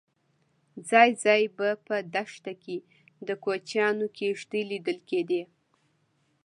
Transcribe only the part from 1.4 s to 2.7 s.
به په دښته